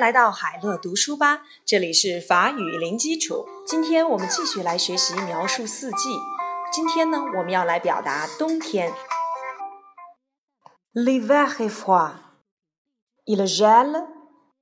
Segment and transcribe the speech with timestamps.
[0.00, 3.46] 来到海乐读书吧，这里是法语零基础。
[3.66, 6.18] 今天我们继续来学习描述四季。
[6.72, 8.94] 今天呢，我们要来表达冬天。
[10.94, 12.12] L'hiver est froid.
[13.26, 14.06] Il gèle,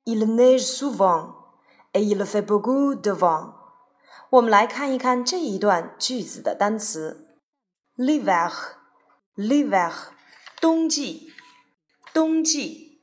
[0.04, 1.36] il neige souvent,
[1.92, 3.54] et il fait beaucoup de vent.
[4.30, 7.38] 我们来看一看这一段句子的单词
[7.96, 9.92] ：l'hiver，l'hiver，
[10.60, 11.32] 冬季，
[12.12, 13.00] 冬季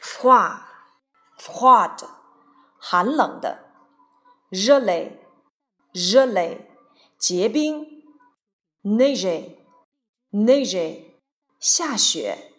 [0.00, 0.68] ；froid。
[1.48, 2.04] froid，
[2.78, 3.58] 寒冷的；
[4.50, 5.18] 热泪，
[5.92, 6.70] 热泪，
[7.18, 8.04] 结冰
[8.84, 11.16] ；neige，neige，
[11.58, 12.52] 下雪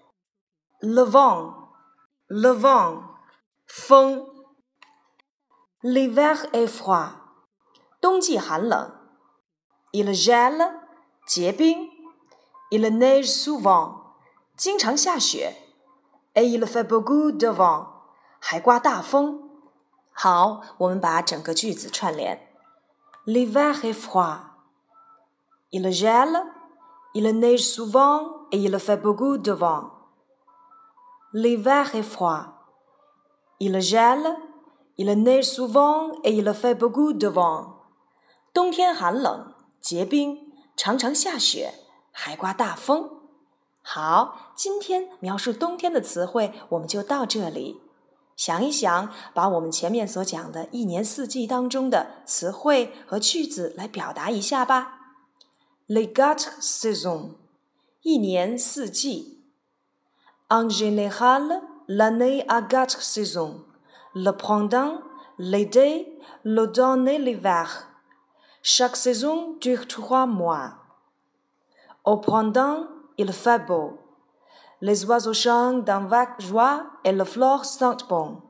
[0.82, 3.04] ；le vent，le vent，
[3.68, 4.26] 风
[5.82, 7.12] ；l'hiver est froid，
[8.02, 8.92] 冬季寒冷
[9.94, 10.82] ；il gèle，
[11.28, 11.90] 结冰
[12.72, 14.16] ；il neige souvent，
[14.58, 15.56] 经常下雪
[16.34, 17.99] ；et il fait beaucoup de vent。
[18.40, 19.50] 还刮大风。
[20.12, 22.48] 好，我们把整个句子串联
[23.26, 24.40] ：L'hiver est froid.
[25.72, 26.46] Il gèle,
[27.14, 29.92] il neige souvent et il fait beaucoup de vent.
[31.32, 32.56] L'hiver est froid.
[33.60, 34.38] Il gèle,
[34.96, 37.76] il neige souvent et il fait beaucoup de vent.
[38.52, 41.76] 冬天寒冷，结冰，常常下雪，
[42.12, 43.22] 还刮大风。
[43.84, 47.80] 好，今天描述冬天的词汇我们就到这里。
[48.40, 55.18] 想一想，把我们前面所讲的一年四季当中的词汇和句子来表达一下吧。
[55.90, 57.32] Les quatre saisons，
[58.02, 59.44] 一年四季。
[60.48, 63.66] En général, l'année a quatre saisons:
[64.14, 65.02] le printemps,
[65.38, 67.90] l'été, l'automne et l'hiver.
[68.64, 70.76] Chaque saison dure trois mois.
[72.06, 72.88] Au printemps,
[73.18, 73.99] il fait beau.
[74.82, 78.42] Les oiseaux chantent d'un vague joie et le flore sentent bon.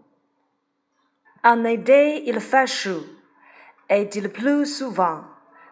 [1.43, 3.03] En été, il fait chaud
[3.89, 5.21] et il pleut souvent?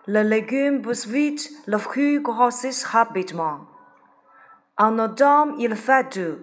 [0.08, 3.60] Les légumes poussent vite, le fruit grossit rapidement.
[4.78, 6.40] En automne, il fait doux.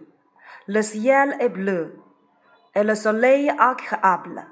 [0.66, 1.98] Le ciel est bleu
[2.74, 4.46] et le soleil agréable.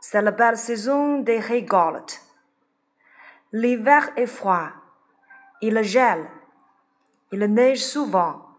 [0.00, 2.20] C'est la belle saison des récoltes.
[3.52, 4.68] L'hiver est froid.
[5.60, 6.28] Il gèle.
[7.30, 8.51] Il neige souvent.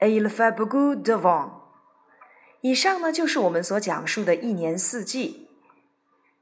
[0.00, 1.50] Ail fa b'gou de vent。
[2.62, 5.48] 以上呢就是我们所讲述的一年四季。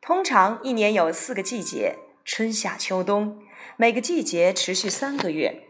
[0.01, 3.43] 通常一年有四个季节：春夏秋冬。
[3.77, 5.65] 每个季节持续三个月。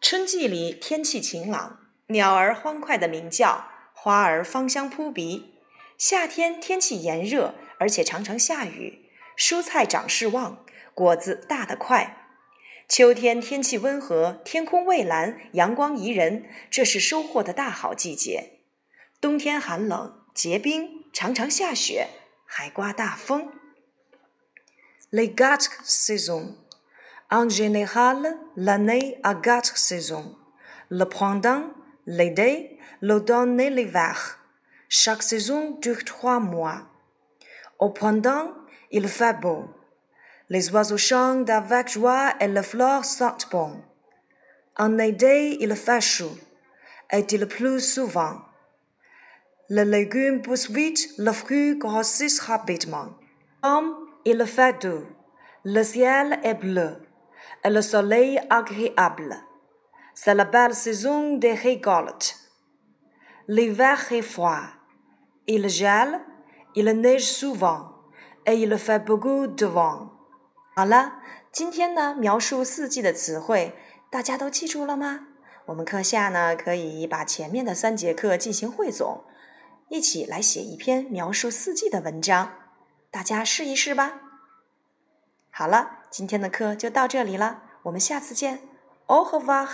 [0.00, 5.54] 春季里天气晴朗，鸟儿欢快的鸣叫，花儿芳香扑鼻。
[5.98, 12.23] 夏天天气炎热，而且常常下雨，蔬菜长势旺，果子大得快。
[12.86, 18.60] 秋天天气温和，天空蔚蓝，阳光宜人，这是收获的大好季节。
[19.20, 22.08] 冬天寒冷，结冰，常常下雪，
[22.44, 23.52] 还刮大风。
[25.10, 26.56] Les quatre saisons.
[27.30, 30.36] En général, l'année a quatre saisons:
[30.88, 31.70] le printemps,
[32.04, 34.38] l'été, l'automne et l'hiver.
[34.88, 36.90] Chaque saison dure trois mois.
[37.78, 38.52] Au printemps,
[38.90, 39.68] il fait beau.
[40.54, 43.82] Les oiseaux chantent avec joie et les fleurs sentent bon.
[44.78, 46.36] En été, il fait chaud
[47.10, 48.36] et il pleut souvent?
[49.68, 53.08] Les légumes poussent vite, le fruit grossit rapidement.
[53.64, 55.04] Comme il fait doux,
[55.64, 56.98] le ciel est bleu
[57.64, 59.34] et le soleil agréable.
[60.14, 62.36] C'est la belle saison des récoltes.
[63.48, 64.66] L'hiver est froid.
[65.48, 66.20] Il gèle,
[66.76, 67.90] il neige souvent
[68.46, 70.13] et il fait beaucoup de vent.
[70.76, 71.20] 好了，
[71.52, 73.76] 今天呢描述四季的词汇，
[74.10, 75.28] 大家都记住了吗？
[75.66, 79.22] 我们课下呢可以把前面的三节课进行汇总，
[79.88, 82.54] 一起来写一篇描述四季的文章，
[83.12, 84.20] 大家试一试吧。
[85.48, 88.58] 好了，今天的课就到这里了，我们下次见
[89.06, 89.68] ，Au revoir。